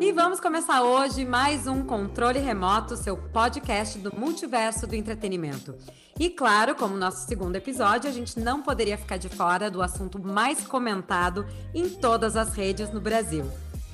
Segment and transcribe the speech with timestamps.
[0.00, 5.76] E vamos começar hoje mais um Controle Remoto, seu podcast do multiverso do entretenimento.
[6.18, 10.18] E claro, como nosso segundo episódio, a gente não poderia ficar de fora do assunto
[10.18, 13.44] mais comentado em todas as redes no Brasil: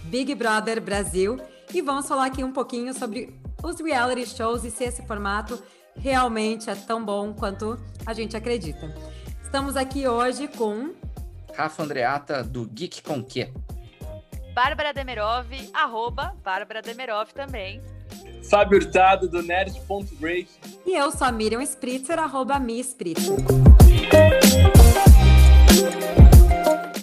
[0.04, 1.38] Big Brother Brasil.
[1.74, 5.62] E vamos falar aqui um pouquinho sobre os reality shows e se esse formato
[5.94, 8.94] realmente é tão bom quanto a gente acredita.
[9.56, 10.92] Estamos aqui hoje com
[11.56, 13.50] Rafa Andreata, do Geek Com Que.
[14.54, 17.80] Bárbara Demerov, arroba Bárbara Demerov também.
[18.50, 20.50] Fábio Hurtado, do Nerd.break.
[20.84, 23.34] E eu sou a Miriam Spritzer, arroba Mi Spritzer.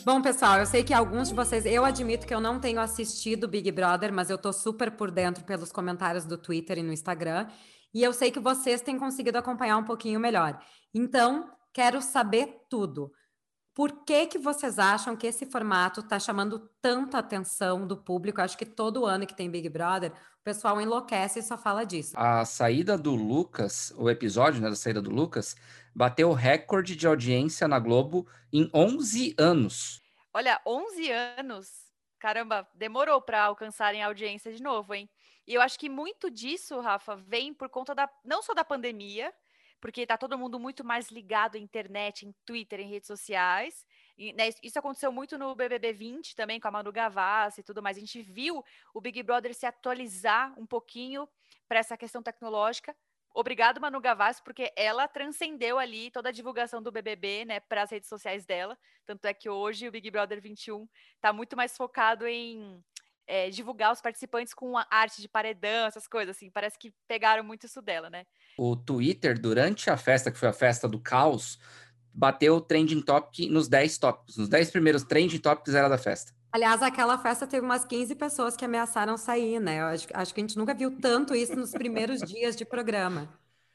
[0.05, 3.48] Bom, pessoal, eu sei que alguns de vocês, eu admito que eu não tenho assistido
[3.48, 7.48] Big Brother, mas eu tô super por dentro pelos comentários do Twitter e no Instagram.
[7.91, 10.62] E eu sei que vocês têm conseguido acompanhar um pouquinho melhor.
[10.93, 13.12] Então, quero saber tudo.
[13.73, 18.40] Por que, que vocês acham que esse formato está chamando tanta atenção do público?
[18.40, 22.13] Acho que todo ano que tem Big Brother, o pessoal enlouquece e só fala disso.
[22.15, 25.55] A saída do Lucas, o episódio né, da saída do Lucas,
[25.96, 30.04] bateu o recorde de audiência na Globo em 11 anos.
[30.32, 31.68] Olha, 11 anos?
[32.20, 35.10] Caramba, demorou para alcançarem a audiência de novo, hein?
[35.48, 39.34] E eu acho que muito disso, Rafa, vem por conta da não só da pandemia,
[39.84, 43.85] porque está todo mundo muito mais ligado à internet, em Twitter, em redes sociais.
[44.17, 47.84] E, né, isso aconteceu muito no BBB 20 também, com a Manu Gavassi e tudo
[47.84, 47.98] mais.
[47.98, 51.27] A gente viu o Big Brother se atualizar um pouquinho
[51.67, 52.95] para essa questão tecnológica.
[53.34, 57.91] Obrigado, Manu Gavassi, porque ela transcendeu ali toda a divulgação do BBB, né, para as
[57.91, 58.79] redes sociais dela.
[59.05, 60.87] Tanto é que hoje o Big Brother 21
[61.18, 62.81] está muito mais focado em
[63.27, 66.50] é, divulgar os participantes com a arte de paredão, essas coisas, assim.
[66.50, 68.25] Parece que pegaram muito isso dela, né?
[68.57, 71.59] O Twitter, durante a festa, que foi a festa do caos,
[72.13, 74.38] bateu o trending topic nos 10 tópicos.
[74.38, 76.31] Nos 10 primeiros trending topics era da festa.
[76.51, 79.81] Aliás, aquela festa teve umas 15 pessoas que ameaçaram sair, né?
[79.81, 83.28] Eu acho, acho que a gente nunca viu tanto isso nos primeiros dias de programa.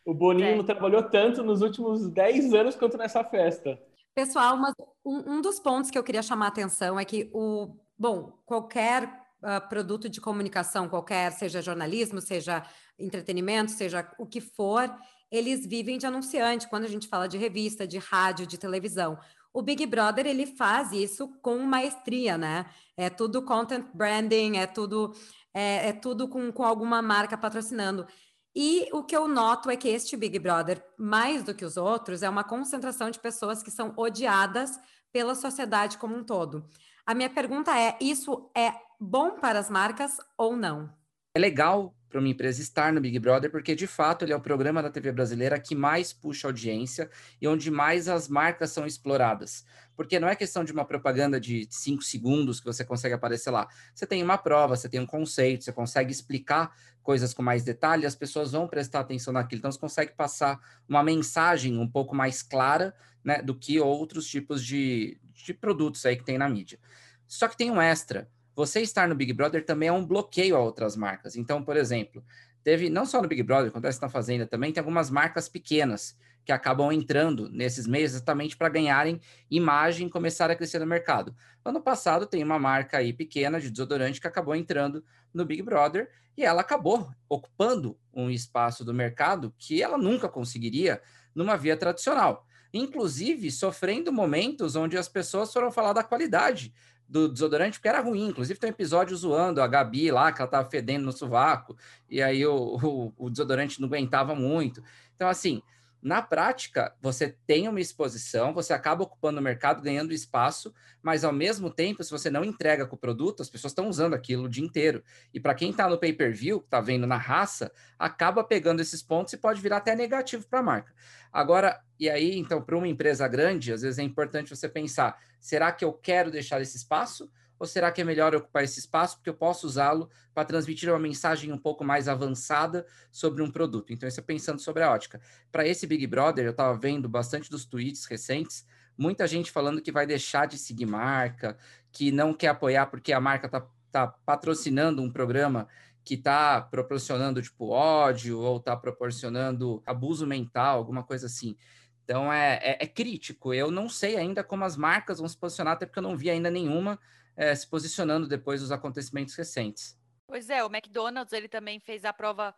[0.05, 0.57] O Boninho é.
[0.57, 3.79] não trabalhou tanto nos últimos 10 anos quanto nessa festa.
[4.15, 4.73] Pessoal, mas
[5.05, 7.77] um, um dos pontos que eu queria chamar a atenção é que o.
[7.99, 12.65] Bom, qualquer uh, produto de comunicação qualquer, seja jornalismo, seja
[12.99, 14.93] entretenimento, seja o que for,
[15.31, 16.69] eles vivem de anunciante.
[16.69, 19.19] Quando a gente fala de revista, de rádio, de televisão,
[19.53, 22.67] o Big Brother ele faz isso com maestria, né?
[22.97, 25.15] É tudo content branding, é tudo
[25.55, 28.07] é, é tudo com, com alguma marca patrocinando.
[28.55, 32.23] E o que eu noto é que este Big Brother, mais do que os outros,
[32.23, 34.79] é uma concentração de pessoas que são odiadas
[35.13, 36.65] pela sociedade como um todo.
[37.07, 40.93] A minha pergunta é: isso é bom para as marcas ou não?
[41.35, 44.41] É legal para uma empresa estar no Big Brother, porque de fato ele é o
[44.41, 47.11] programa da TV brasileira que mais puxa audiência
[47.41, 49.65] e onde mais as marcas são exploradas.
[49.95, 53.69] Porque não é questão de uma propaganda de cinco segundos que você consegue aparecer lá.
[53.95, 58.07] Você tem uma prova, você tem um conceito, você consegue explicar coisas com mais detalhe,
[58.07, 59.59] as pessoas vão prestar atenção naquilo.
[59.59, 64.65] Então você consegue passar uma mensagem um pouco mais clara né, do que outros tipos
[64.65, 66.79] de, de produtos aí que tem na mídia.
[67.27, 68.29] Só que tem um extra
[68.59, 71.37] você estar no Big Brother também é um bloqueio a outras marcas.
[71.37, 72.25] Então, por exemplo,
[72.65, 76.51] teve, não só no Big Brother, acontece na Fazenda também, tem algumas marcas pequenas que
[76.51, 81.37] acabam entrando nesses meios exatamente para ganharem imagem e começar a crescer no mercado.
[81.65, 86.11] Ano passado tem uma marca aí pequena de desodorante que acabou entrando no Big Brother
[86.37, 91.01] e ela acabou ocupando um espaço do mercado que ela nunca conseguiria
[91.33, 92.45] numa via tradicional.
[92.75, 96.75] Inclusive, sofrendo momentos onde as pessoas foram falar da qualidade
[97.09, 98.29] do desodorante, porque era ruim.
[98.29, 101.77] Inclusive, tem um episódio zoando a Gabi lá, que ela tava fedendo no sovaco,
[102.09, 104.83] e aí o, o, o desodorante não aguentava muito.
[105.17, 105.63] Então, assim,
[106.01, 110.73] na prática, você tem uma exposição, você acaba ocupando o mercado, ganhando espaço,
[111.03, 114.15] mas ao mesmo tempo, se você não entrega com o produto, as pessoas estão usando
[114.15, 115.03] aquilo o dia inteiro.
[115.35, 119.37] E para quem está no pay-per-view, está vendo na raça, acaba pegando esses pontos e
[119.37, 120.95] pode virar até negativo para a marca.
[121.33, 125.73] Agora, e aí, então, para uma empresa grande, às vezes é importante você pensar: será
[125.73, 127.31] que eu quero deixar esse espaço?
[127.59, 130.99] Ou será que é melhor ocupar esse espaço porque eu posso usá-lo para transmitir uma
[130.99, 133.93] mensagem um pouco mais avançada sobre um produto?
[133.93, 135.21] Então, isso é pensando sobre a ótica.
[135.51, 138.65] Para esse Big Brother, eu estava vendo bastante dos tweets recentes,
[138.97, 141.57] muita gente falando que vai deixar de seguir marca,
[141.91, 145.67] que não quer apoiar porque a marca está tá patrocinando um programa
[146.05, 151.57] que está proporcionando tipo ódio ou está proporcionando abuso mental, alguma coisa assim.
[152.03, 153.53] Então é, é, é, crítico.
[153.53, 156.31] Eu não sei ainda como as marcas vão se posicionar, até porque eu não vi
[156.31, 156.99] ainda nenhuma
[157.39, 159.97] é, se posicionando depois dos acontecimentos recentes.
[160.27, 162.55] Pois é, o McDonald's ele também fez a prova,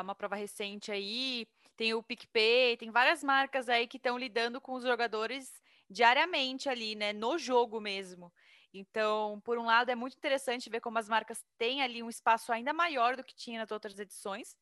[0.00, 1.46] uma prova recente aí.
[1.76, 6.94] Tem o PicPay, tem várias marcas aí que estão lidando com os jogadores diariamente ali,
[6.94, 8.32] né, no jogo mesmo.
[8.72, 12.50] Então, por um lado, é muito interessante ver como as marcas têm ali um espaço
[12.50, 14.56] ainda maior do que tinha nas outras edições.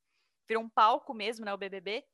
[0.48, 2.04] Virou um palco mesmo, né, o BBB.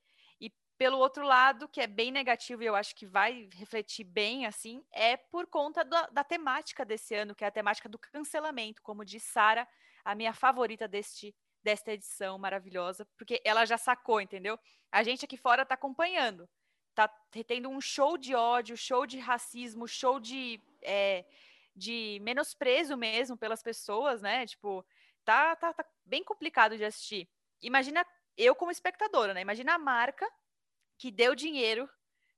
[0.78, 4.84] Pelo outro lado, que é bem negativo e eu acho que vai refletir bem, assim,
[4.92, 9.04] é por conta da, da temática desse ano, que é a temática do cancelamento, como
[9.04, 9.66] diz Sara,
[10.04, 14.56] a minha favorita deste desta edição maravilhosa, porque ela já sacou, entendeu?
[14.92, 16.48] A gente aqui fora está acompanhando,
[16.94, 17.08] tá
[17.44, 21.24] tendo um show de ódio, show de racismo, show de é,
[21.74, 24.46] de menosprezo mesmo pelas pessoas, né?
[24.46, 24.86] Tipo,
[25.24, 27.28] tá, tá, tá bem complicado de assistir.
[27.60, 28.06] Imagina
[28.36, 29.40] eu como espectadora, né?
[29.40, 30.26] Imagina a marca
[30.98, 31.88] que deu dinheiro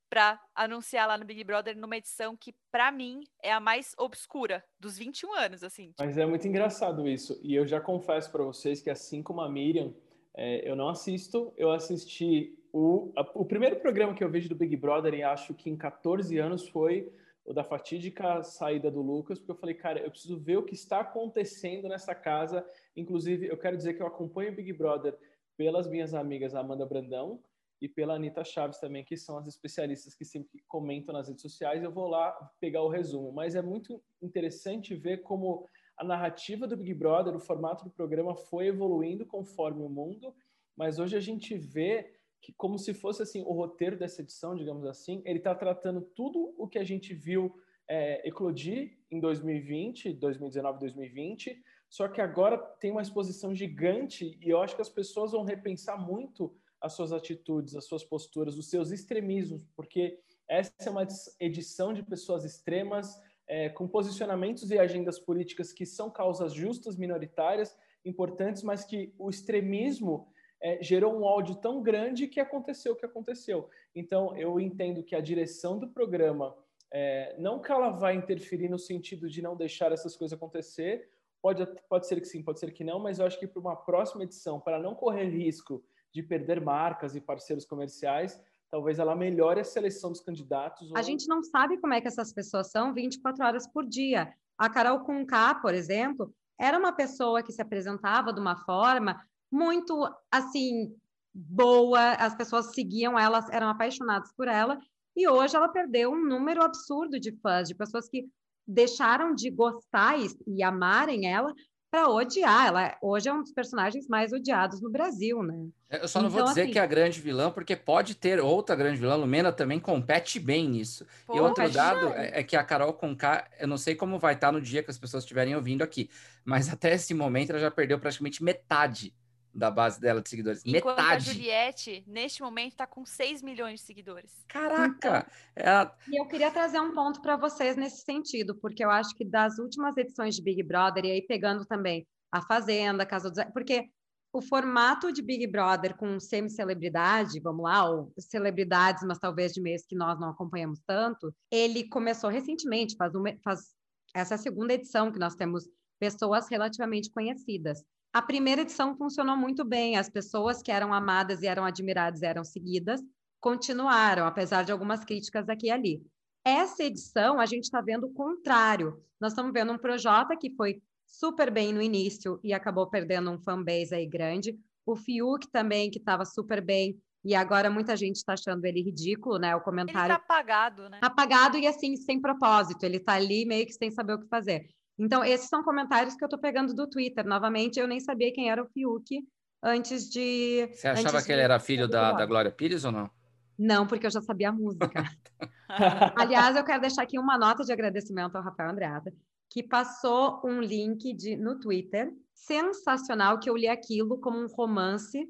[0.09, 4.63] para anunciar lá no Big Brother numa edição que, para mim, é a mais obscura
[4.79, 5.93] dos 21 anos, assim.
[5.99, 7.39] Mas é muito engraçado isso.
[7.43, 9.93] E eu já confesso para vocês que, assim como a Miriam,
[10.33, 14.55] é, eu não assisto, eu assisti o, a, o primeiro programa que eu vejo do
[14.55, 17.11] Big Brother, e acho que em 14 anos, foi
[17.45, 20.73] o da fatídica saída do Lucas, porque eu falei, cara, eu preciso ver o que
[20.73, 22.65] está acontecendo nessa casa.
[22.95, 25.15] Inclusive, eu quero dizer que eu acompanho o Big Brother
[25.57, 27.39] pelas minhas amigas Amanda Brandão
[27.81, 31.83] e pela Anitta Chaves também, que são as especialistas que sempre comentam nas redes sociais.
[31.83, 33.31] Eu vou lá pegar o resumo.
[33.31, 35.65] Mas é muito interessante ver como
[35.97, 40.33] a narrativa do Big Brother, o formato do programa foi evoluindo conforme o mundo,
[40.75, 44.85] mas hoje a gente vê que como se fosse assim o roteiro dessa edição, digamos
[44.85, 47.53] assim, ele está tratando tudo o que a gente viu
[47.85, 54.61] é, eclodir em 2020, 2019, 2020, só que agora tem uma exposição gigante e eu
[54.61, 58.91] acho que as pessoas vão repensar muito as suas atitudes, as suas posturas, os seus
[58.91, 61.05] extremismos, porque essa é uma
[61.39, 67.77] edição de pessoas extremas é, com posicionamentos e agendas políticas que são causas justas, minoritárias,
[68.05, 70.27] importantes, mas que o extremismo
[70.61, 73.69] é, gerou um áudio tão grande que aconteceu o que aconteceu.
[73.95, 76.55] Então, eu entendo que a direção do programa,
[76.91, 81.09] é, não que ela vai interferir no sentido de não deixar essas coisas acontecer,
[81.41, 83.75] pode, pode ser que sim, pode ser que não, mas eu acho que para uma
[83.75, 89.59] próxima edição, para não correr risco de perder marcas e parceiros comerciais, talvez ela melhore
[89.59, 90.89] a seleção dos candidatos.
[90.91, 90.97] Ou...
[90.97, 94.33] A gente não sabe como é que essas pessoas são 24 horas por dia.
[94.57, 99.19] A Carol Conká, por exemplo, era uma pessoa que se apresentava de uma forma
[99.51, 100.95] muito assim
[101.33, 104.79] boa, as pessoas seguiam ela, eram apaixonadas por ela,
[105.15, 108.27] e hoje ela perdeu um número absurdo de fãs, de pessoas que
[108.67, 111.53] deixaram de gostar e, e amarem ela
[111.89, 112.67] para odiar.
[112.67, 115.67] Ela hoje é um dos personagens mais odiados no Brasil, né?
[115.89, 118.39] Eu só não então, vou dizer assim, que é a grande vilã, porque pode ter
[118.39, 119.15] outra grande vilã.
[119.15, 121.05] Lumena também compete bem nisso.
[121.25, 124.35] Pô, e outro dado é, é, que a Carol Conká, eu não sei como vai
[124.35, 126.09] estar no dia que as pessoas estiverem ouvindo aqui,
[126.45, 129.13] mas até esse momento ela já perdeu praticamente metade
[129.53, 130.61] da base dela de seguidores.
[130.65, 131.29] Enquanto Metade.
[131.29, 134.45] a Juliette, neste momento, está com 6 milhões de seguidores.
[134.47, 135.29] Caraca!
[135.55, 135.95] Ela...
[136.07, 139.57] E eu queria trazer um ponto para vocês nesse sentido, porque eu acho que das
[139.59, 143.43] últimas edições de Big Brother, e aí pegando também a Fazenda, a Casa dos...
[143.53, 143.89] Porque
[144.31, 149.85] o formato de Big Brother com semi-celebridade, vamos lá, ou celebridades, mas talvez de mês
[149.85, 153.73] que nós não acompanhamos tanto, ele começou recentemente, faz, uma, faz
[154.13, 155.67] essa é segunda edição que nós temos
[155.99, 157.83] pessoas relativamente conhecidas.
[158.11, 162.43] A primeira edição funcionou muito bem, as pessoas que eram amadas e eram admiradas eram
[162.43, 163.01] seguidas,
[163.39, 166.03] continuaram, apesar de algumas críticas aqui e ali.
[166.43, 168.99] Essa edição, a gente está vendo o contrário.
[169.21, 173.39] Nós estamos vendo um Projota que foi super bem no início e acabou perdendo um
[173.39, 174.57] fanbase aí grande.
[174.85, 179.37] O Fiuk também, que estava super bem, e agora muita gente está achando ele ridículo,
[179.37, 179.55] né?
[179.55, 180.11] O comentário.
[180.11, 180.99] Ele está apagado, né?
[181.01, 182.83] Apagado e assim, sem propósito.
[182.83, 184.67] Ele está ali meio que sem saber o que fazer.
[184.99, 187.25] Então, esses são comentários que eu estou pegando do Twitter.
[187.25, 189.25] Novamente, eu nem sabia quem era o Fiuk
[189.63, 190.67] antes de.
[190.73, 193.09] Você achava que ele era filho da, da Glória Pires ou não?
[193.57, 195.03] Não, porque eu já sabia a música.
[196.15, 199.13] Aliás, eu quero deixar aqui uma nota de agradecimento ao Rafael Andreata,
[199.49, 205.27] que passou um link de, no Twitter sensacional, que eu li aquilo como um romance,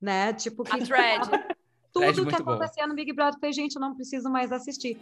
[0.00, 0.34] né?
[0.34, 0.72] Tipo que.
[0.72, 1.30] A thread.
[1.92, 2.88] Tudo que acontecia boa.
[2.88, 3.40] no Big Brother.
[3.40, 4.98] Falei, gente, eu não preciso mais assistir.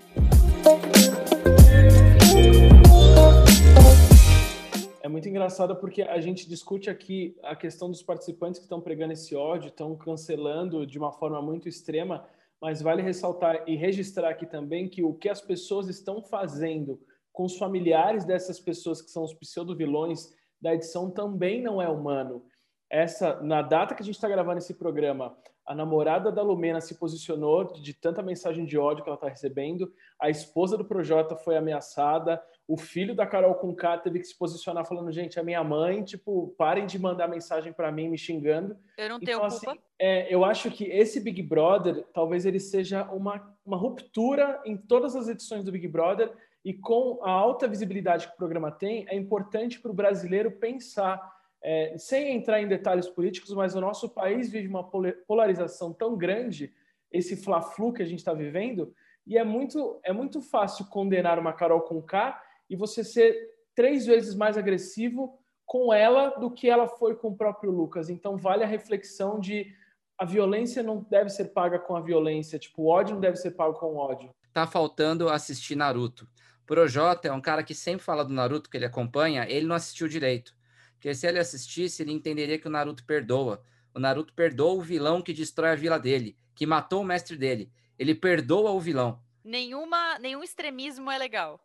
[5.07, 9.13] É muito engraçado porque a gente discute aqui a questão dos participantes que estão pregando
[9.13, 12.27] esse ódio, estão cancelando de uma forma muito extrema,
[12.61, 17.01] mas vale ressaltar e registrar aqui também que o que as pessoas estão fazendo
[17.33, 22.45] com os familiares dessas pessoas que são os pseudo-vilões da edição também não é humano.
[22.91, 26.95] Essa, na data que a gente está gravando esse programa, a namorada da Lumena se
[26.95, 31.57] posicionou de tanta mensagem de ódio que ela está recebendo, a esposa do Projota foi
[31.57, 36.03] ameaçada, o filho da Carol Conká teve que se posicionar falando, gente, a minha mãe,
[36.05, 38.77] tipo, parem de mandar mensagem para mim me xingando.
[38.97, 39.71] Eu não tenho então, culpa.
[39.71, 44.77] Assim, é, eu acho que esse Big Brother, talvez ele seja uma, uma ruptura em
[44.77, 46.33] todas as edições do Big Brother
[46.65, 51.36] e com a alta visibilidade que o programa tem, é importante para o brasileiro pensar
[51.69, 54.89] é, sem entrar em detalhes políticos, mas o nosso país vive uma
[55.27, 56.73] polarização tão grande,
[57.11, 58.95] esse fla-flu que a gente está vivendo,
[59.27, 63.35] e é muito, é muito fácil condenar uma Carol com K e você ser
[63.75, 68.09] três vezes mais agressivo com ela do que ela foi com o próprio Lucas.
[68.09, 69.75] Então, vale a reflexão de
[70.17, 73.51] a violência não deve ser paga com a violência, tipo, o ódio não deve ser
[73.51, 74.33] pago com o ódio.
[74.53, 76.29] Tá faltando assistir Naruto.
[76.65, 80.07] Projota é um cara que sempre fala do Naruto que ele acompanha, ele não assistiu
[80.07, 80.55] direito.
[80.97, 83.63] Porque se ele assistisse, ele entenderia que o Naruto perdoa.
[83.95, 87.71] O Naruto perdoa o vilão que destrói a vila dele, que matou o mestre dele.
[87.99, 89.23] Ele perdoa o vilão.
[89.45, 91.61] Nenhuma, nenhum extremismo é legal,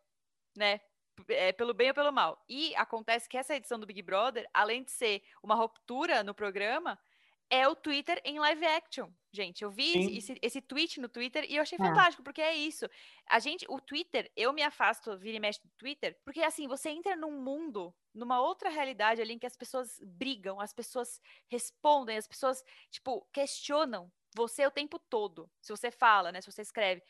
[0.56, 0.80] né?
[1.28, 2.44] É, pelo bem ou pelo mal.
[2.48, 6.98] E acontece que essa edição do Big Brother, além de ser uma ruptura no programa,
[7.52, 9.12] é o Twitter em live action.
[9.34, 11.84] Gente, eu vi esse, esse, tweet no Twitter e eu achei é.
[11.84, 12.86] fantástico, porque é isso.
[13.30, 16.90] A gente, o Twitter, eu me afasto, vira e mexe do Twitter, porque assim, você
[16.90, 22.18] entra num mundo, numa outra realidade ali em que as pessoas brigam, as pessoas respondem,
[22.18, 25.50] as pessoas, tipo, questionam você o tempo todo.
[25.62, 26.40] Se você fala, né?
[26.42, 27.04] Se você escreve.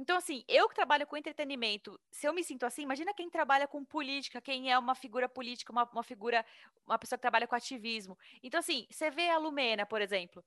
[0.00, 3.68] Então, assim, eu que trabalho com entretenimento, se eu me sinto assim, imagina quem trabalha
[3.68, 6.42] com política, quem é uma figura política, uma, uma figura,
[6.86, 8.16] uma pessoa que trabalha com ativismo.
[8.42, 10.42] Então, assim, você vê a Lumena, por exemplo,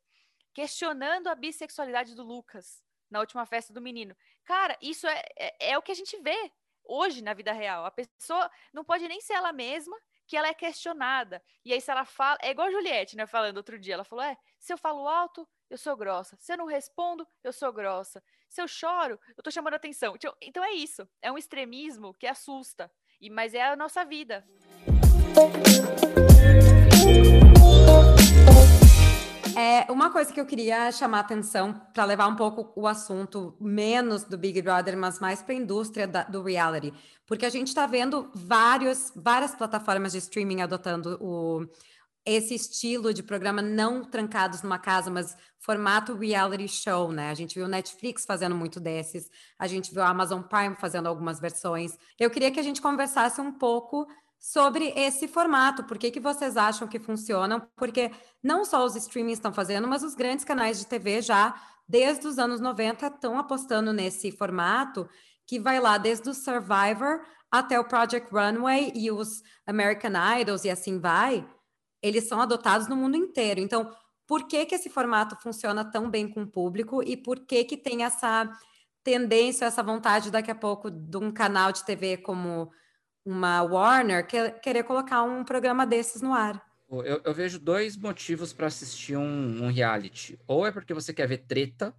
[0.55, 4.17] questionando a bissexualidade do Lucas na última festa do menino.
[4.43, 6.51] Cara, isso é, é, é o que a gente vê
[6.83, 7.85] hoje na vida real.
[7.85, 9.95] A pessoa não pode nem ser ela mesma,
[10.25, 11.43] que ela é questionada.
[11.63, 12.39] E aí, se ela fala.
[12.41, 13.27] É igual a Juliette, né?
[13.27, 13.93] Falando outro dia.
[13.93, 16.35] Ela falou: é, se eu falo alto, eu sou grossa.
[16.39, 18.23] Se eu não respondo, eu sou grossa.
[18.53, 20.13] Se eu choro, eu tô chamando atenção.
[20.39, 21.09] Então, é isso.
[21.23, 22.91] É um extremismo que assusta.
[23.19, 24.45] E, mas é a nossa vida.
[29.57, 33.57] É, uma coisa que eu queria chamar a atenção para levar um pouco o assunto
[33.59, 36.93] menos do Big Brother, mas mais para a indústria da, do reality,
[37.25, 41.65] porque a gente está vendo vários, várias plataformas de streaming adotando o,
[42.25, 47.29] esse estilo de programa não trancados numa casa, mas formato reality show, né?
[47.29, 51.39] A gente viu Netflix fazendo muito desses, a gente viu a Amazon Prime fazendo algumas
[51.39, 51.97] versões.
[52.19, 54.07] Eu queria que a gente conversasse um pouco
[54.39, 58.11] sobre esse formato, por que, que vocês acham que funcionam, porque
[58.43, 61.55] não só os streamings estão fazendo, mas os grandes canais de TV já,
[61.87, 65.09] desde os anos 90, estão apostando nesse formato,
[65.47, 70.69] que vai lá desde o Survivor até o Project Runway e os American Idols e
[70.69, 71.47] assim vai,
[72.03, 73.61] eles são adotados no mundo inteiro.
[73.61, 73.89] Então,
[74.27, 77.77] por que, que esse formato funciona tão bem com o público e por que, que
[77.77, 78.51] tem essa
[79.03, 82.69] tendência, essa vontade daqui a pouco de um canal de TV como
[83.25, 84.27] uma Warner
[84.61, 86.61] querer colocar um programa desses no ar?
[86.89, 90.37] Eu, eu vejo dois motivos para assistir um, um reality.
[90.45, 91.95] Ou é porque você quer ver treta,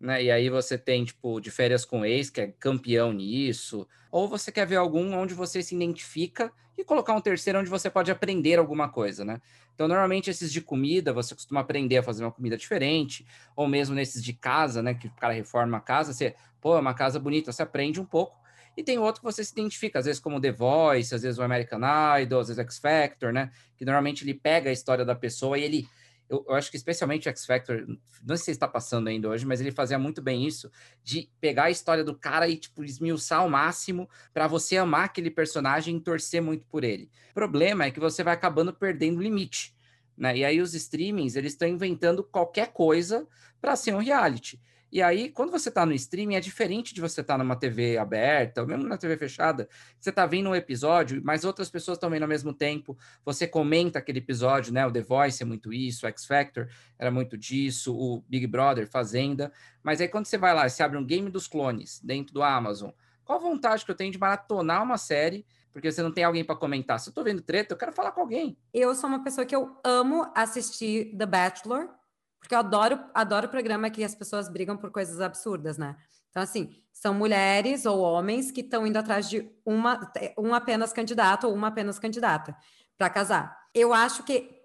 [0.00, 0.22] né?
[0.22, 4.52] E aí você tem, tipo, de férias com ex, que é campeão nisso, ou você
[4.52, 8.58] quer ver algum onde você se identifica e colocar um terceiro onde você pode aprender
[8.58, 9.40] alguma coisa, né?
[9.74, 13.94] Então, normalmente esses de comida, você costuma aprender a fazer uma comida diferente, ou mesmo
[13.94, 17.18] nesses de casa, né, que o cara reforma a casa, você, pô, é uma casa
[17.18, 18.36] bonita, você aprende um pouco.
[18.76, 21.42] E tem outro que você se identifica, às vezes como The Voice, às vezes o
[21.42, 21.80] American
[22.20, 23.50] Idol, às vezes X Factor, né?
[23.76, 25.88] Que normalmente ele pega a história da pessoa e ele
[26.28, 27.86] eu, eu, acho que especialmente o X Factor,
[28.22, 30.70] não sei se está passando ainda hoje, mas ele fazia muito bem isso,
[31.02, 35.30] de pegar a história do cara e, tipo, esmiuçar ao máximo para você amar aquele
[35.30, 37.10] personagem e torcer muito por ele.
[37.30, 39.74] O problema é que você vai acabando perdendo limite,
[40.16, 40.36] né?
[40.36, 43.26] E aí os streamings, eles estão inventando qualquer coisa
[43.60, 44.60] para ser um reality.
[44.90, 47.98] E aí, quando você está no streaming, é diferente de você estar tá numa TV
[47.98, 49.68] aberta, ou mesmo na TV fechada.
[50.00, 52.96] Você está vendo um episódio, mas outras pessoas estão vendo ao mesmo tempo.
[53.24, 54.86] Você comenta aquele episódio, né?
[54.86, 56.68] O The Voice é muito isso, o X Factor
[56.98, 59.52] era muito disso, o Big Brother, Fazenda.
[59.82, 62.42] Mas aí, quando você vai lá e você abre um game dos clones dentro do
[62.42, 62.90] Amazon,
[63.24, 65.44] qual a vontade que eu tenho de maratonar uma série
[65.78, 66.98] porque você não tem alguém para comentar.
[66.98, 68.58] Se eu tô vendo treta, eu quero falar com alguém.
[68.74, 71.88] Eu sou uma pessoa que eu amo assistir The Bachelor.
[72.38, 75.96] Porque eu adoro, adoro programa que as pessoas brigam por coisas absurdas, né?
[76.30, 81.46] Então, assim, são mulheres ou homens que estão indo atrás de uma, um apenas candidato
[81.46, 82.56] ou uma apenas candidata
[82.96, 83.56] para casar.
[83.74, 84.58] Eu acho que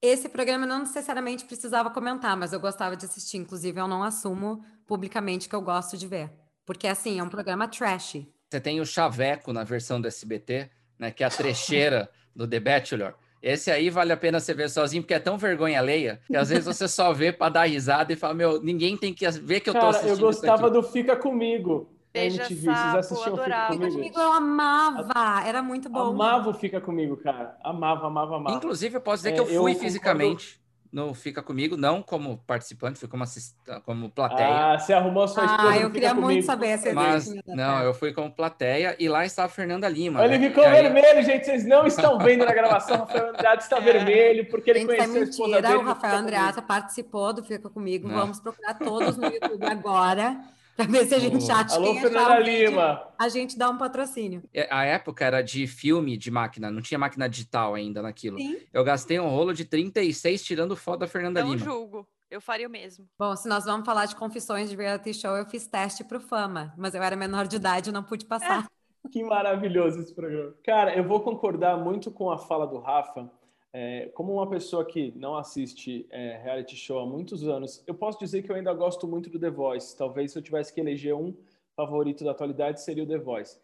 [0.00, 3.36] esse programa não necessariamente precisava comentar, mas eu gostava de assistir.
[3.36, 6.32] Inclusive, eu não assumo publicamente que eu gosto de ver.
[6.66, 8.26] Porque, assim, é um programa trash.
[8.50, 11.10] Você tem o Chaveco na versão do SBT, né?
[11.10, 15.02] Que é a trecheira do The Bachelor Esse aí vale a pena você ver sozinho,
[15.02, 18.16] porque é tão vergonha alheia, que às vezes você só vê para dar risada e
[18.16, 21.16] fala, meu, ninguém tem que ver que eu tô Cara, assistindo eu gostava do Fica
[21.16, 21.88] Comigo.
[22.14, 22.66] Beija MTV.
[22.66, 23.72] Sapo, Vocês assistiam adorava.
[23.72, 24.20] Fica Comigo?
[24.20, 25.42] eu amava.
[25.46, 25.98] Era muito bom.
[26.10, 27.56] Amava o Fica Comigo, cara.
[27.64, 28.56] Amava, amava, amava.
[28.56, 30.61] Inclusive, eu posso dizer É, que eu eu fui concordo- fisicamente
[30.92, 33.56] no Fica Comigo, não como participante, fui como, assist...
[33.86, 34.74] como plateia.
[34.74, 36.42] Ah, você arrumou sua esposa Ah, eu queria muito Comigo.
[36.46, 37.42] saber se Mas, existe.
[37.46, 40.22] não, eu fui como plateia e lá estava a Fernanda Lima.
[40.22, 40.48] Ele né?
[40.48, 41.46] ficou aí- vermelho, gente.
[41.46, 42.96] Vocês não estão vendo na gravação.
[42.96, 43.80] O Rafael Andrade está É.
[43.80, 45.68] vermelho porque ele Gente, é conheceu a esposa mentira.
[45.68, 45.82] dele.
[45.82, 48.06] O Rafael Andreata participou do Fica Comigo.
[48.06, 48.14] Não.
[48.16, 50.36] Vamos procurar todos no YouTube agora
[50.76, 51.52] para ver se a gente Oh.
[51.52, 53.08] acha Alô, quem achar Fernanda o vídeo, Lima.
[53.18, 54.42] A gente dá um patrocínio.
[54.54, 58.38] É, A época era de filme de máquina, não tinha máquina digital ainda naquilo.
[58.38, 58.58] Sim.
[58.72, 61.64] Eu gastei um rolo de 36 tirando foto da Fernanda Não Lima.
[61.64, 62.06] julgo.
[62.30, 63.06] Eu faria o mesmo.
[63.18, 66.72] Bom, se nós vamos falar de confissões de reality show, eu fiz teste pro Fama,
[66.78, 68.66] mas eu era menor de idade e não pude passar.
[69.10, 70.54] Que maravilhoso esse programa.
[70.64, 73.30] Cara, eu vou concordar muito com a fala do Rafa.
[73.74, 78.18] É, como uma pessoa que não assiste é, reality show há muitos anos, eu posso
[78.18, 79.96] dizer que eu ainda gosto muito do The Voice.
[79.96, 81.34] Talvez se eu tivesse que eleger um
[81.74, 83.58] favorito da atualidade seria o The Voice.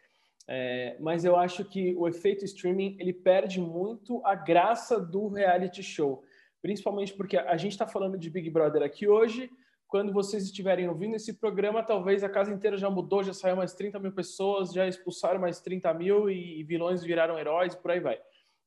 [0.51, 5.83] É, mas eu acho que o efeito streaming ele perde muito a graça do reality
[5.83, 6.25] show,
[6.63, 9.51] principalmente porque a gente está falando de Big Brother aqui hoje.
[9.87, 13.75] Quando vocês estiverem ouvindo esse programa, talvez a casa inteira já mudou, já saiu mais
[13.75, 18.19] 30 mil pessoas, já expulsaram mais 30 mil e, vilões viraram heróis, por aí vai.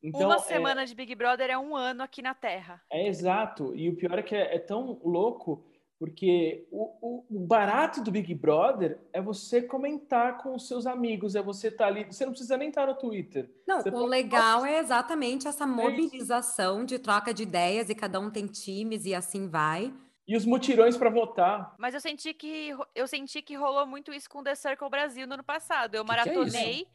[0.03, 2.81] Então, Uma é- semana de Big Brother é um ano aqui na Terra.
[2.91, 3.75] é exato.
[3.75, 5.63] E o pior é que é, é tão louco,
[6.00, 11.36] porque o, o- o barato do Big Brother é você comentar com os seus amigos,
[11.36, 12.03] é você estar ali.
[12.05, 13.48] Você não precisa nem estar no Twitter.
[13.67, 18.20] Não, Você o pode- legal é exatamente essa mobilização de troca de ideias e cada
[18.20, 19.93] um tem times e assim vai.
[20.27, 21.75] E os mutirões para votar.
[21.77, 25.34] Mas eu senti que eu senti que rolou muito isso com The Circle Brasil no
[25.34, 25.96] ano passado.
[25.96, 26.88] Eu Que que é maratonei.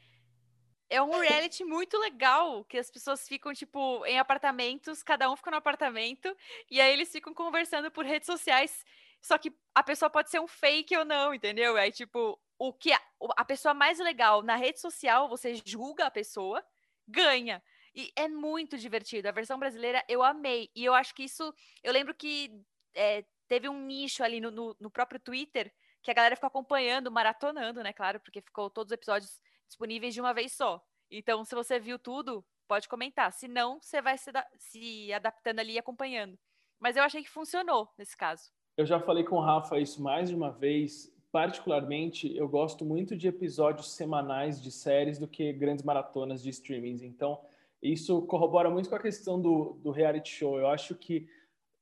[0.89, 5.51] É um reality muito legal, que as pessoas ficam, tipo, em apartamentos, cada um fica
[5.51, 6.35] no apartamento,
[6.71, 8.85] e aí eles ficam conversando por redes sociais,
[9.21, 11.77] só que a pessoa pode ser um fake ou não, entendeu?
[11.77, 13.01] Aí, tipo, o que a,
[13.37, 16.65] a pessoa mais legal na rede social, você julga a pessoa,
[17.07, 17.63] ganha.
[17.95, 19.29] E é muito divertido.
[19.29, 20.71] A versão brasileira eu amei.
[20.77, 21.53] E eu acho que isso.
[21.83, 22.53] Eu lembro que
[22.95, 27.11] é, teve um nicho ali no, no- no próprio Twitter que a galera ficou acompanhando,
[27.11, 27.93] maratonando, né?
[27.93, 30.83] Claro, porque ficou todos os episódios disponíveis de uma vez só.
[31.11, 33.33] Então, se você viu tudo, pode comentar.
[33.33, 36.39] Se não, você vai se, se adaptando ali e acompanhando.
[36.81, 38.51] Mas eu achei que funcionou nesse caso.
[38.77, 41.13] Eu já falei com o Rafa isso mais de uma vez.
[41.33, 47.03] Particularmente, eu gosto muito de episódios semanais de séries do que grandes maratonas de streamings.
[47.03, 47.41] Então,
[47.83, 50.59] isso corrobora muito com a questão do, do reality show.
[50.59, 51.29] Eu acho que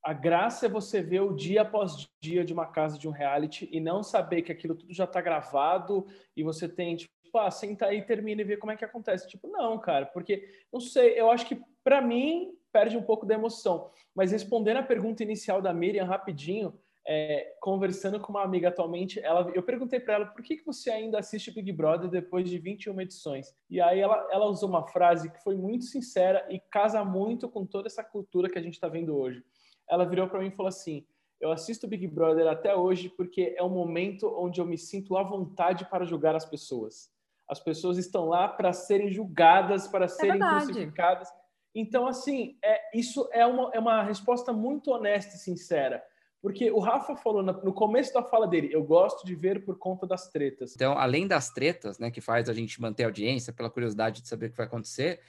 [0.02, 3.68] a graça é você ver o dia após dia de uma casa de um reality
[3.72, 6.06] e não saber que aquilo tudo já está gravado
[6.36, 9.28] e você tem, tipo, ah, senta aí, termina e vê como é que acontece.
[9.28, 13.34] Tipo, não, cara, porque, não sei, eu acho que, para mim, perde um pouco da
[13.34, 13.90] emoção.
[14.14, 16.74] Mas respondendo a pergunta inicial da Miriam, rapidinho,
[17.06, 20.90] é, conversando com uma amiga atualmente, ela, eu perguntei para ela por que, que você
[20.90, 23.54] ainda assiste Big Brother depois de 21 edições.
[23.68, 27.66] E aí ela, ela usou uma frase que foi muito sincera e casa muito com
[27.66, 29.44] toda essa cultura que a gente está vendo hoje.
[29.88, 31.06] Ela virou para mim e falou assim:
[31.38, 35.22] Eu assisto Big Brother até hoje porque é um momento onde eu me sinto à
[35.22, 37.13] vontade para julgar as pessoas.
[37.48, 40.66] As pessoas estão lá para serem julgadas, para serem verdade.
[40.66, 41.28] crucificadas.
[41.74, 46.02] Então, assim, é, isso é uma, é uma resposta muito honesta e sincera.
[46.40, 50.06] Porque o Rafa falou no começo da fala dele, eu gosto de ver por conta
[50.06, 50.74] das tretas.
[50.74, 54.28] Então, além das tretas, né, que faz a gente manter a audiência, pela curiosidade de
[54.28, 55.20] saber o que vai acontecer,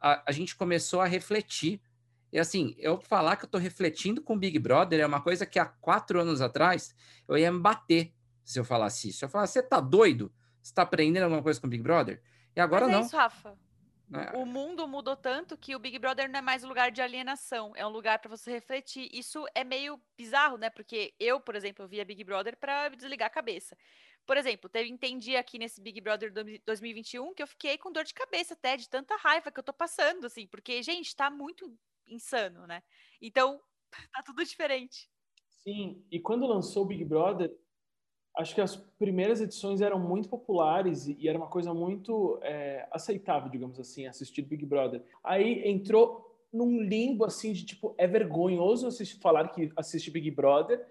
[0.00, 1.80] a, a gente começou a refletir.
[2.32, 5.46] E assim, eu falar que eu tô refletindo com o Big Brother é uma coisa
[5.46, 6.96] que há quatro anos atrás
[7.28, 8.12] eu ia me bater
[8.44, 9.24] se eu falasse isso.
[9.24, 10.32] Eu falasse, você tá doido?
[10.66, 12.20] Você tá aprendendo alguma coisa com o Big Brother?
[12.56, 13.00] E agora Mas é não.
[13.00, 13.56] isso, Rafa.
[14.08, 14.32] né?
[14.32, 17.72] O mundo mudou tanto que o Big Brother não é mais um lugar de alienação,
[17.76, 19.08] é um lugar para você refletir.
[19.12, 20.70] Isso é meio bizarro, né?
[20.70, 23.76] Porque eu, por exemplo, via Big Brother para desligar a cabeça.
[24.26, 28.04] Por exemplo, teve entendi aqui nesse Big Brother do- 2021 que eu fiquei com dor
[28.04, 31.78] de cabeça até de tanta raiva que eu tô passando, assim, porque gente, tá muito
[32.08, 32.82] insano, né?
[33.22, 33.62] Então,
[34.12, 35.08] tá tudo diferente.
[35.48, 37.56] Sim, e quando lançou o Big Brother,
[38.36, 42.86] acho que as primeiras edições eram muito populares e, e era uma coisa muito é,
[42.92, 45.02] aceitável, digamos assim, assistir Big Brother.
[45.24, 50.84] Aí entrou num limbo assim de tipo, é vergonhoso assistir, falar que assiste Big Brother.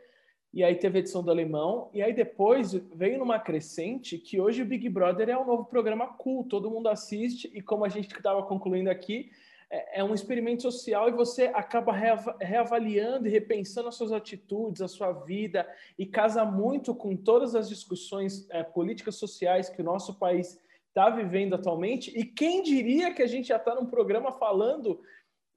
[0.54, 4.62] E aí teve a edição do Alemão, e aí depois veio numa crescente que hoje
[4.62, 8.10] o Big Brother é um novo programa cool, todo mundo assiste, e como a gente
[8.16, 9.30] estava concluindo aqui,
[9.76, 14.82] é, é um experimento social e você acaba reava- reavaliando e repensando as suas atitudes,
[14.82, 15.68] a sua vida,
[16.00, 20.58] e casa muito com todas as discussões é, políticas sociais que o nosso país
[20.88, 22.18] está vivendo atualmente.
[22.18, 25.02] E quem diria que a gente já está num programa falando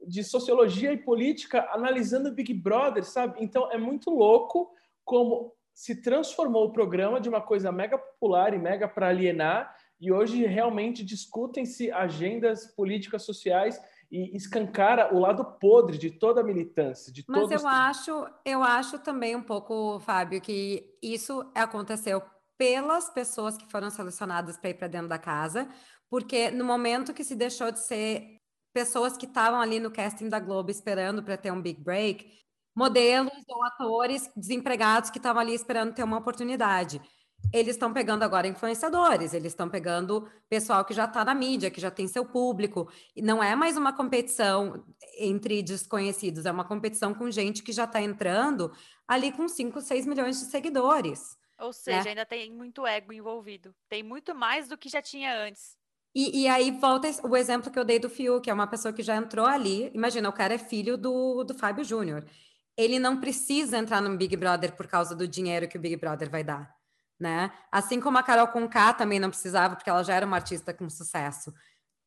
[0.05, 3.39] de sociologia e política analisando Big Brother, sabe?
[3.41, 4.73] Então é muito louco
[5.05, 10.13] como se transformou o programa de uma coisa mega popular e mega para alienar e
[10.13, 17.13] hoje realmente discutem-se agendas políticas sociais e escancara o lado podre de toda a militância,
[17.13, 22.23] de Mas eu acho, eu acho também um pouco, Fábio, que isso aconteceu
[22.57, 25.69] pelas pessoas que foram selecionadas para ir para dentro da casa,
[26.11, 28.39] porque no momento que se deixou de ser
[28.73, 32.39] pessoas que estavam ali no casting da Globo esperando para ter um big break,
[32.75, 37.01] modelos ou atores desempregados que estavam ali esperando ter uma oportunidade.
[37.53, 41.81] Eles estão pegando agora influenciadores, eles estão pegando pessoal que já está na mídia, que
[41.81, 42.91] já tem seu público.
[43.17, 44.85] E não é mais uma competição
[45.19, 48.71] entre desconhecidos, é uma competição com gente que já está entrando
[49.07, 51.39] ali com 5, 6 milhões de seguidores.
[51.59, 52.11] Ou seja, né?
[52.11, 53.75] ainda tem muito ego envolvido.
[53.89, 55.77] Tem muito mais do que já tinha antes.
[56.15, 58.93] E, e, aí volta o exemplo que eu dei do Fiuk, que é uma pessoa
[58.93, 59.91] que já entrou ali.
[59.95, 62.25] Imagina, o cara é filho do, do Fábio Júnior.
[62.77, 66.31] Ele não precisa entrar no Big Brother por causa do dinheiro que o Big Brother
[66.31, 66.73] vai dar,
[67.19, 67.51] né?
[67.71, 70.89] Assim como a Carol Conká também não precisava, porque ela já era uma artista com
[70.89, 71.53] sucesso.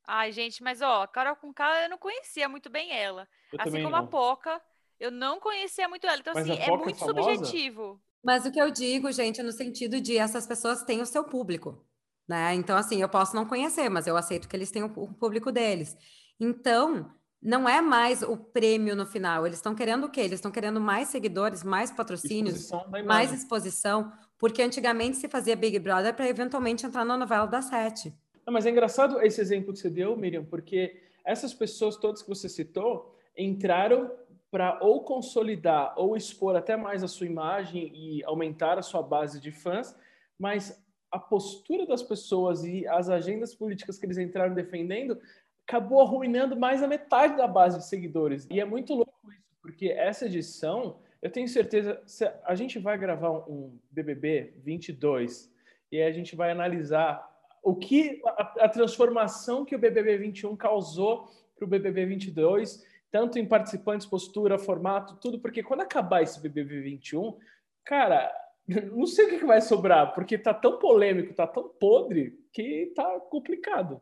[0.08, 3.28] Ai, gente, mas ó, a Carol Conká eu não conhecia muito bem ela.
[3.52, 4.00] Eu assim como não.
[4.00, 4.62] a Poca,
[5.00, 6.18] eu não conhecia muito ela.
[6.18, 8.02] Então, mas assim, é, é muito é subjetivo.
[8.24, 11.24] Mas o que eu digo, gente, é no sentido de essas pessoas têm o seu
[11.24, 11.84] público.
[12.28, 12.54] Né?
[12.54, 15.98] Então, assim, eu posso não conhecer, mas eu aceito que eles têm o público deles.
[16.40, 19.46] Então, não é mais o prêmio no final.
[19.46, 20.22] Eles estão querendo o quê?
[20.22, 25.78] Eles estão querendo mais seguidores, mais patrocínios, exposição mais exposição, porque antigamente se fazia Big
[25.78, 28.12] Brother para eventualmente entrar na novela da Sete.
[28.44, 32.28] Não, mas é engraçado esse exemplo que você deu, Miriam, porque essas pessoas todas que
[32.28, 34.12] você citou entraram
[34.50, 39.40] para ou consolidar ou expor até mais a sua imagem e aumentar a sua base
[39.40, 39.96] de fãs,
[40.40, 45.20] mas a postura das pessoas e as agendas políticas que eles entraram defendendo
[45.68, 48.48] acabou arruinando mais a metade da base de seguidores.
[48.50, 52.02] E é muito louco isso, porque essa edição, eu tenho certeza,
[52.46, 55.52] a gente vai gravar um BBB 22
[55.92, 57.30] e a gente vai analisar
[57.62, 63.38] o que a, a transformação que o BBB 21 causou para o BBB 22, tanto
[63.38, 67.38] em participantes, postura, formato, tudo, porque quando acabar esse BBB 21,
[67.84, 68.34] cara,
[68.92, 73.20] não sei o que vai sobrar, porque tá tão polêmico, tá tão podre, que tá
[73.20, 74.02] complicado.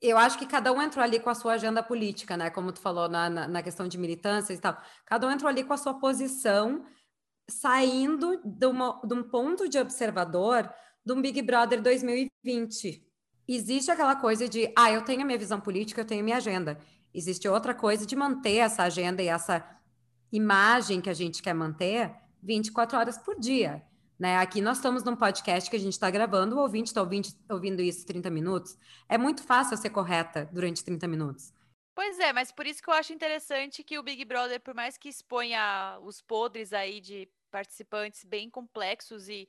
[0.00, 2.50] Eu acho que cada um entrou ali com a sua agenda política, né?
[2.50, 4.80] Como tu falou na, na, na questão de militância e tal.
[5.04, 6.84] Cada um entrou ali com a sua posição,
[7.48, 10.72] saindo de, uma, de um ponto de observador
[11.04, 13.04] de um Big Brother 2020.
[13.48, 16.36] Existe aquela coisa de, ah, eu tenho a minha visão política, eu tenho a minha
[16.36, 16.78] agenda.
[17.12, 19.66] Existe outra coisa de manter essa agenda e essa
[20.30, 23.82] imagem que a gente quer manter 24 horas por dia.
[24.20, 24.36] Né?
[24.36, 27.80] Aqui nós estamos num podcast que a gente está gravando, o ouvinte está ouvindo, ouvindo
[27.80, 28.76] isso 30 minutos.
[29.08, 31.54] É muito fácil ser correta durante 30 minutos.
[31.94, 34.98] Pois é, mas por isso que eu acho interessante que o Big Brother, por mais
[34.98, 39.48] que exponha os podres aí de participantes bem complexos e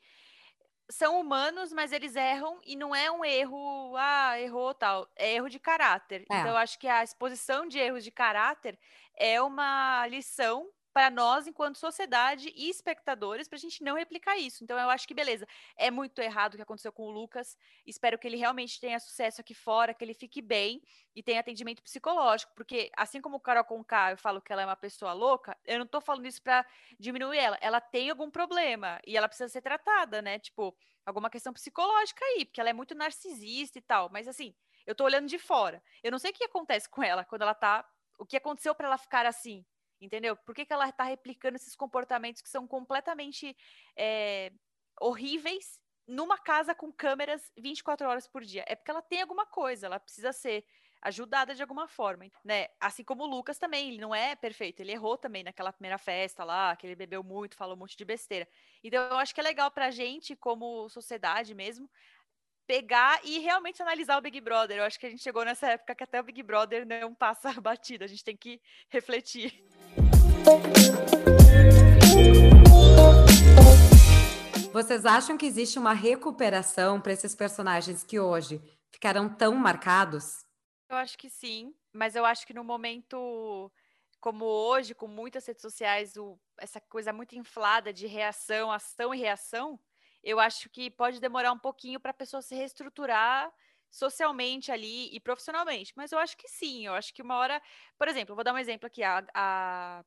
[0.89, 5.49] são humanos, mas eles erram e não é um erro, ah, errou tal, é erro
[5.49, 6.21] de caráter.
[6.31, 6.39] É.
[6.39, 8.79] Então eu acho que a exposição de erros de caráter
[9.17, 14.63] é uma lição para nós, enquanto sociedade e espectadores, para a gente não replicar isso.
[14.63, 15.47] Então, eu acho que beleza.
[15.77, 17.57] É muito errado o que aconteceu com o Lucas.
[17.85, 20.81] Espero que ele realmente tenha sucesso aqui fora, que ele fique bem
[21.15, 22.53] e tenha atendimento psicológico.
[22.55, 25.77] Porque, assim como o Carol Conká, eu falo que ela é uma pessoa louca, eu
[25.77, 26.65] não estou falando isso para
[26.99, 27.57] diminuir ela.
[27.61, 30.39] Ela tem algum problema e ela precisa ser tratada, né?
[30.39, 30.75] Tipo,
[31.05, 34.09] alguma questão psicológica aí, porque ela é muito narcisista e tal.
[34.11, 34.53] Mas, assim,
[34.85, 35.81] eu estou olhando de fora.
[36.03, 37.87] Eu não sei o que acontece com ela quando ela tá.
[38.19, 39.65] O que aconteceu para ela ficar assim?
[40.01, 40.35] Entendeu?
[40.35, 43.55] Por que, que ela está replicando esses comportamentos que são completamente
[43.95, 44.51] é,
[44.99, 48.65] horríveis numa casa com câmeras 24 horas por dia?
[48.67, 50.65] É porque ela tem alguma coisa, ela precisa ser
[51.01, 52.67] ajudada de alguma forma, né?
[52.79, 56.43] Assim como o Lucas também, ele não é perfeito, ele errou também naquela primeira festa
[56.43, 58.47] lá, que ele bebeu muito, falou um monte de besteira.
[58.83, 61.89] Então eu acho que é legal pra gente, como sociedade mesmo,
[62.71, 64.77] pegar e realmente analisar o Big Brother.
[64.77, 67.51] Eu acho que a gente chegou nessa época que até o Big Brother não passa
[67.59, 69.61] batido, a gente tem que refletir.
[74.71, 80.45] Vocês acham que existe uma recuperação para esses personagens que hoje ficaram tão marcados?
[80.89, 83.69] Eu acho que sim, mas eu acho que no momento
[84.21, 89.17] como hoje, com muitas redes sociais, o, essa coisa muito inflada de reação, ação e
[89.17, 89.77] reação,
[90.23, 93.51] eu acho que pode demorar um pouquinho para a pessoa se reestruturar
[93.89, 95.93] socialmente ali e profissionalmente.
[95.95, 97.61] Mas eu acho que sim, eu acho que uma hora.
[97.97, 100.03] Por exemplo, vou dar um exemplo aqui: a, a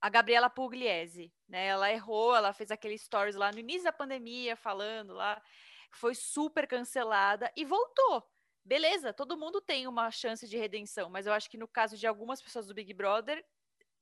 [0.00, 1.66] a Gabriela Pugliese, né?
[1.66, 5.42] Ela errou, ela fez aquele stories lá no início da pandemia, falando lá,
[5.90, 8.24] foi super cancelada e voltou.
[8.64, 12.06] beleza, todo mundo tem uma chance de redenção, mas eu acho que no caso de
[12.06, 13.44] algumas pessoas do Big Brother,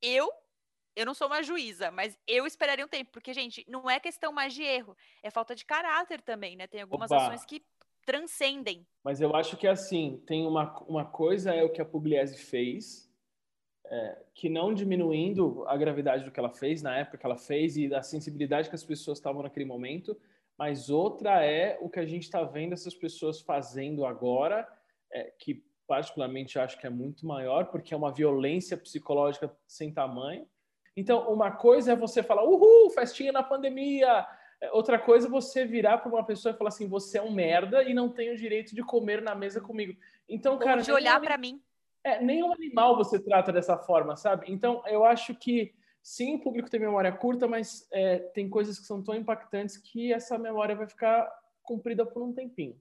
[0.02, 0.30] eu
[0.96, 4.32] eu não sou uma juíza, mas eu esperaria um tempo, porque, gente, não é questão
[4.32, 6.66] mais de erro, é falta de caráter também, né?
[6.66, 7.22] Tem algumas Opa.
[7.22, 7.62] ações que
[8.06, 8.86] transcendem.
[9.04, 13.12] Mas eu acho que, assim, tem uma, uma coisa é o que a Pugliese fez,
[13.84, 17.76] é, que não diminuindo a gravidade do que ela fez, na época que ela fez,
[17.76, 20.18] e da sensibilidade que as pessoas estavam naquele momento,
[20.56, 24.66] mas outra é o que a gente está vendo essas pessoas fazendo agora,
[25.12, 30.48] é, que particularmente acho que é muito maior, porque é uma violência psicológica sem tamanho.
[30.96, 34.26] Então, uma coisa é você falar, uhul, festinha na pandemia.
[34.60, 37.30] É, outra coisa é você virar para uma pessoa e falar assim, você é um
[37.30, 39.94] merda e não tem o direito de comer na mesa comigo.
[40.28, 40.80] Então, cara...
[40.80, 41.60] de olhar para mim.
[42.02, 44.46] É, nenhum animal você trata dessa forma, sabe?
[44.48, 48.86] Então, eu acho que sim, o público tem memória curta, mas é, tem coisas que
[48.86, 51.28] são tão impactantes que essa memória vai ficar
[51.64, 52.80] cumprida por um tempinho.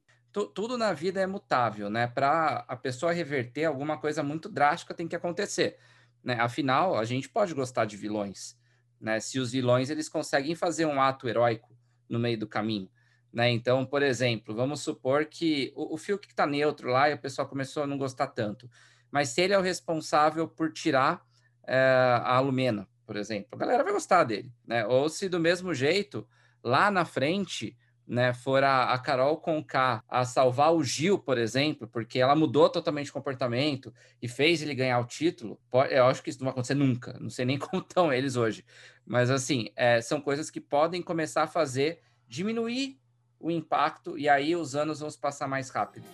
[0.54, 2.08] Tudo na vida é mutável, né?
[2.08, 5.80] Para a pessoa reverter alguma coisa muito drástica tem que acontecer,
[6.26, 6.36] né?
[6.42, 8.58] Afinal, a gente pode gostar de vilões,
[9.00, 9.20] né?
[9.20, 11.78] Se os vilões eles conseguem fazer um ato heróico
[12.10, 12.90] no meio do caminho,
[13.32, 13.52] né?
[13.52, 17.48] Então, por exemplo, vamos supor que o, o Fiuk está neutro lá e o pessoal
[17.48, 18.68] começou a não gostar tanto,
[19.12, 21.24] mas se ele é o responsável por tirar
[21.68, 24.84] é, a Lumena, por exemplo, a galera vai gostar dele, né?
[24.88, 26.28] Ou se do mesmo jeito,
[26.64, 31.88] lá na frente, né, for a, a Carol Conká a salvar o Gil, por exemplo,
[31.88, 36.22] porque ela mudou totalmente o comportamento e fez ele ganhar o título, pode, eu acho
[36.22, 38.64] que isso não vai acontecer nunca, não sei nem como estão eles hoje,
[39.06, 43.00] mas assim, é, são coisas que podem começar a fazer diminuir
[43.40, 46.06] o impacto e aí os anos vão se passar mais rápido.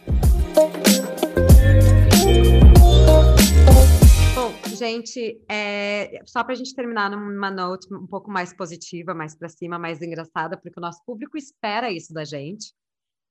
[4.81, 9.47] Gente, é, só para a gente terminar numa note um pouco mais positiva, mais para
[9.47, 12.73] cima, mais engraçada, porque o nosso público espera isso da gente.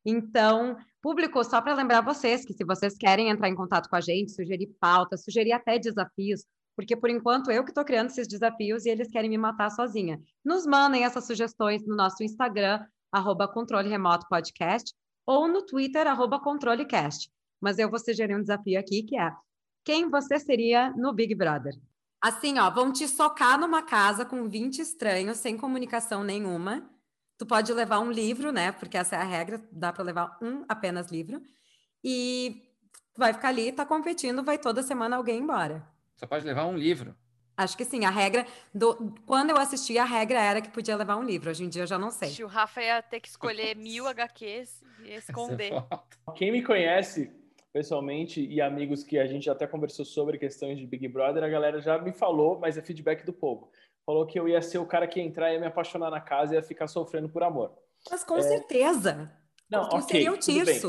[0.05, 4.01] Então, público, só para lembrar vocês que se vocês querem entrar em contato com a
[4.01, 6.45] gente, sugerir pautas, sugerir até desafios,
[6.77, 10.21] porque por enquanto eu que estou criando esses desafios e eles querem me matar sozinha.
[10.45, 12.81] Nos mandem essas sugestões no nosso Instagram,
[13.13, 14.95] arroba controle remoto podcast,
[15.27, 17.29] ou no Twitter, arroba controlecast.
[17.61, 19.33] Mas eu vou sugerir um desafio aqui, que é
[19.85, 21.75] quem você seria no Big Brother?
[22.21, 26.91] Assim, ó, vão te socar numa casa com 20 estranhos, sem comunicação nenhuma.
[27.39, 28.73] Tu pode levar um livro, né?
[28.73, 31.41] Porque essa é a regra, dá para levar um apenas livro.
[32.05, 32.63] E
[33.17, 35.87] vai ficar ali, tá competindo, vai toda semana alguém embora.
[36.15, 37.17] Só pode levar um livro.
[37.57, 41.17] Acho que sim, a regra do quando eu assisti a regra era que podia levar
[41.17, 41.51] um livro.
[41.51, 42.43] Hoje em dia eu já não sei.
[42.43, 45.73] O Rafa ia ter que escolher mil HQs e esconder.
[46.37, 47.31] Quem me conhece
[47.73, 51.81] pessoalmente e amigos que a gente até conversou sobre questões de Big Brother, a galera
[51.81, 53.71] já me falou, mas é feedback do povo.
[54.05, 56.21] Falou que eu ia ser o cara que ia entrar e ia me apaixonar na
[56.21, 57.73] casa e ia ficar sofrendo por amor.
[58.11, 58.43] Mas com é...
[58.43, 59.31] certeza.
[59.71, 60.03] Não, ok.
[60.03, 60.81] Seria o tudo bem.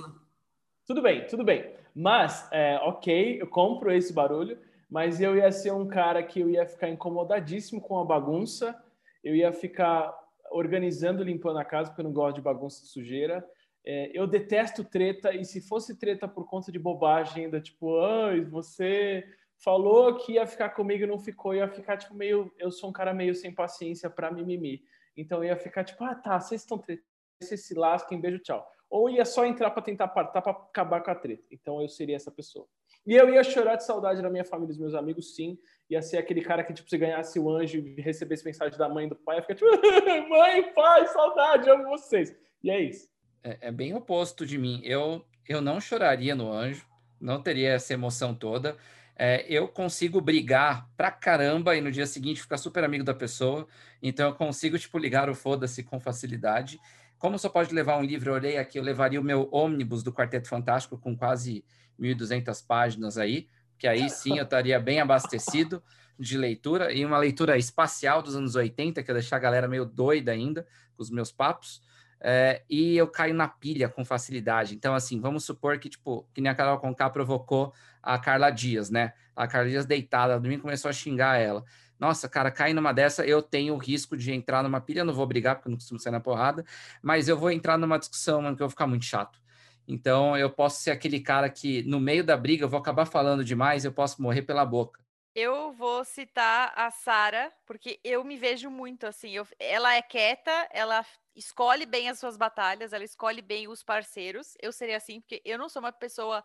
[0.88, 1.76] tudo bem, tudo bem.
[1.94, 4.58] Mas, é, ok, eu compro esse barulho,
[4.90, 8.82] mas eu ia ser um cara que eu ia ficar incomodadíssimo com a bagunça,
[9.24, 10.18] eu ia ficar
[10.50, 13.46] organizando, limpando a casa, porque eu não gosto de bagunça de sujeira.
[13.84, 18.42] É, eu detesto treta, e se fosse treta por conta de bobagem, ainda tipo, ai,
[18.42, 19.24] você
[19.58, 22.52] falou que ia ficar comigo e não ficou, ia ficar tipo meio.
[22.60, 24.84] Eu sou um cara meio sem paciência para mimimi.
[25.18, 27.08] Então ia ficar tipo, ah tá, vocês estão tretando,
[27.42, 28.68] vocês se lasquem, beijo, tchau.
[28.90, 31.44] Ou ia só entrar para tentar apartar, para acabar com a treta.
[31.50, 32.68] Então eu seria essa pessoa.
[33.06, 35.58] E eu ia chorar de saudade da minha família, dos meus amigos, sim.
[35.90, 39.08] Ia ser aquele cara que, tipo, se ganhasse o anjo e recebesse mensagem da mãe
[39.08, 39.72] do pai, ia ficar tipo,
[40.30, 42.36] mãe, pai, saudade, amo vocês.
[42.64, 43.12] E é isso
[43.44, 44.82] é, é bem oposto de mim.
[44.84, 46.86] Eu, eu não choraria no anjo,
[47.20, 48.78] não teria essa emoção toda.
[49.16, 53.68] É, eu consigo brigar pra caramba e no dia seguinte ficar super amigo da pessoa.
[54.02, 56.80] Então eu consigo, tipo, ligar o foda-se com facilidade.
[57.18, 60.12] Como só pode levar um livro, eu olhei aqui, eu levaria o meu ônibus do
[60.12, 61.64] Quarteto Fantástico com quase
[62.00, 65.84] 1.200 páginas aí, que aí sim eu estaria bem abastecido
[66.18, 69.86] de leitura e uma leitura espacial dos anos 80, que ia deixar a galera meio
[69.86, 71.82] doida ainda com os meus papos
[72.24, 74.76] é, e eu caio na pilha com facilidade.
[74.76, 78.92] Então, assim, vamos supor que, tipo, que nem a Carol Conká provocou a Carla Dias,
[78.92, 79.14] né?
[79.36, 81.64] A Carla Dias deitada, domingo começou a xingar ela.
[82.00, 85.26] Nossa, cara, cair numa dessa, eu tenho o risco de entrar numa pilha, não vou
[85.26, 86.64] brigar, porque eu não costumo sair na porrada,
[87.02, 89.40] mas eu vou entrar numa discussão, mano, que eu vou ficar muito chato.
[89.88, 93.44] Então, eu posso ser aquele cara que, no meio da briga, eu vou acabar falando
[93.44, 95.02] demais, eu posso morrer pela boca.
[95.34, 99.32] Eu vou citar a Sara, porque eu me vejo muito assim.
[99.32, 104.56] Eu, ela é quieta, ela escolhe bem as suas batalhas, ela escolhe bem os parceiros.
[104.62, 106.44] Eu seria assim, porque eu não sou uma pessoa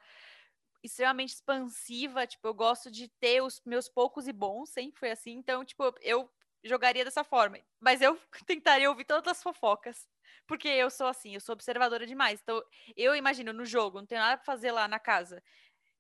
[0.85, 5.33] extremamente expansiva, tipo, eu gosto de ter os meus poucos e bons, sempre foi assim.
[5.33, 6.31] Então, tipo, eu
[6.63, 7.59] jogaria dessa forma.
[7.81, 10.09] Mas eu tentaria ouvir todas as fofocas.
[10.47, 12.41] Porque eu sou assim, eu sou observadora demais.
[12.41, 12.63] Então,
[12.97, 15.43] eu imagino no jogo, não tenho nada pra fazer lá na casa.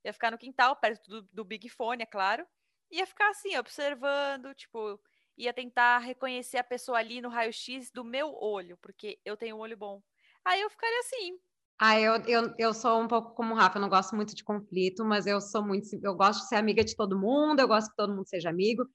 [0.04, 2.46] Ia ficar no quintal, perto do, do Big Fone, é claro.
[2.90, 5.00] Ia ficar assim, observando, tipo,
[5.36, 9.60] ia tentar reconhecer a pessoa ali no raio-x do meu olho, porque eu tenho um
[9.60, 10.02] olho bom.
[10.44, 11.38] Aí eu ficaria assim.
[11.78, 14.42] Ah, eu, eu, eu sou um pouco como o Rafa, eu não gosto muito de
[14.42, 15.86] conflito, mas eu sou muito.
[16.02, 18.86] Eu gosto de ser amiga de todo mundo, eu gosto que todo mundo seja amigo.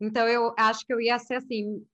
[0.00, 1.86] Então eu acho que eu ia ser assim,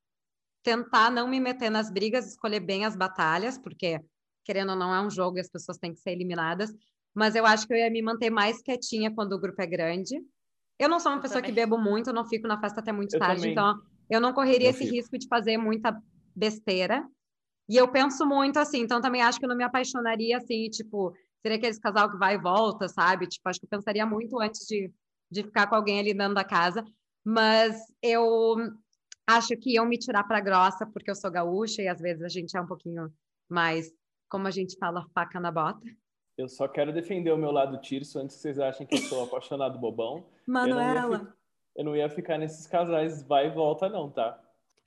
[0.62, 4.01] tentar não me meter nas brigas, escolher bem as batalhas, porque
[4.45, 6.71] querendo ou não é um jogo e as pessoas têm que ser eliminadas.
[7.14, 10.16] Mas eu acho que eu ia me manter mais quietinha quando o grupo é grande.
[10.79, 11.55] Eu não sou uma eu pessoa também.
[11.55, 13.53] que bebo muito, eu não fico na festa até muito eu tarde, também.
[13.53, 14.95] então eu não correria eu esse fico.
[14.95, 15.97] risco de fazer muita
[16.35, 17.07] besteira.
[17.69, 21.12] E eu penso muito assim, então também acho que eu não me apaixonaria assim, tipo,
[21.43, 23.27] seria aquele casal que vai e volta, sabe?
[23.27, 24.93] Tipo, acho que eu pensaria muito antes de,
[25.31, 26.85] de ficar com alguém ali dentro da casa.
[27.25, 28.57] Mas eu
[29.27, 32.29] acho que iam me tirar para grossa, porque eu sou gaúcha e às vezes a
[32.29, 33.12] gente é um pouquinho
[33.49, 33.91] mais,
[34.29, 35.85] como a gente fala, faca na bota.
[36.37, 39.25] Eu só quero defender o meu lado tirso antes que vocês achem que eu sou
[39.25, 40.27] apaixonado bobão.
[40.46, 41.35] Manuela
[41.77, 44.40] eu não ia ficar nesses casais vai e volta, não, tá?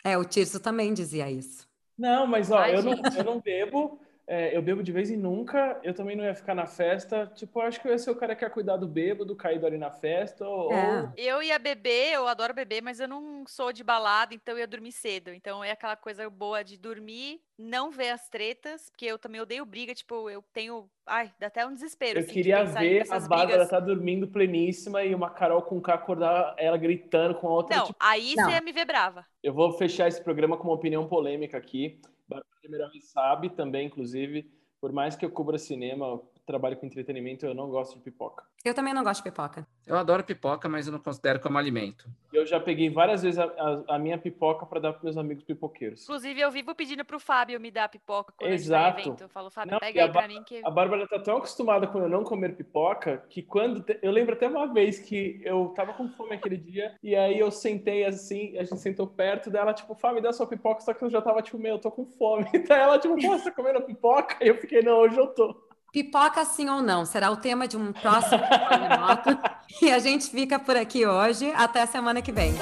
[0.03, 1.69] É, o Tirso também dizia isso.
[1.97, 3.99] Não, mas ó, Ai, eu, não, eu não bebo,
[4.31, 7.25] é, eu bebo de vez em nunca, eu também não ia ficar na festa.
[7.33, 9.65] Tipo, eu acho que eu ia ser o cara que ia cuidar do bêbado, caído
[9.65, 10.47] ali na festa.
[10.47, 10.71] Ou...
[10.71, 11.11] É.
[11.17, 14.67] Eu ia beber, eu adoro beber, mas eu não sou de balada, então eu ia
[14.67, 15.33] dormir cedo.
[15.33, 19.65] Então é aquela coisa boa de dormir, não ver as tretas, porque eu também odeio
[19.65, 20.87] briga, tipo, eu tenho.
[21.07, 22.19] Ai, dá até um desespero.
[22.19, 23.69] Eu assim, queria ver a Bárbara brigas.
[23.69, 27.77] tá dormindo pleníssima e uma Carol com K acordar ela gritando com a outra.
[27.77, 27.97] Não, tipo...
[27.99, 28.45] aí não.
[28.45, 29.25] você ia me ver brava.
[29.41, 31.99] Eu vou fechar esse programa com uma opinião polêmica aqui.
[32.29, 37.53] Bárbara Demirão sabe também, inclusive por mais que eu cubra cinema, trabalho com entretenimento, eu
[37.53, 38.43] não gosto de pipoca.
[38.65, 39.67] Eu também não gosto de pipoca.
[39.85, 42.09] Eu adoro pipoca, mas eu não considero como alimento.
[42.33, 45.43] Eu já peguei várias vezes a, a, a minha pipoca para dar para meus amigos
[45.43, 46.03] pipoqueiros.
[46.03, 48.99] Inclusive, eu vivo pedindo para o Fábio me dar pipoca quando Exato.
[48.99, 49.21] evento.
[49.21, 50.59] Eu falo, Fábio, não, pega aí para mim que...
[50.65, 53.81] A Bárbara tá tão acostumada com eu não comer pipoca que quando...
[53.81, 53.99] Te...
[54.01, 57.51] Eu lembro até uma vez que eu tava com fome aquele dia e aí eu
[57.51, 61.09] sentei assim, a gente sentou perto dela, tipo, Fábio, dá sua pipoca, só que eu
[61.09, 62.45] já tava tipo, meu, eu tô com fome.
[62.69, 64.37] Então ela, tipo, pô, você tá comendo pipoca?
[64.41, 65.68] E eu fiquei, não, hoje eu tô.
[65.91, 67.05] Pipoca sim ou não?
[67.05, 69.37] Será o tema de um próximo remoto.
[69.81, 71.51] e a gente fica por aqui hoje.
[71.55, 72.53] Até semana que vem.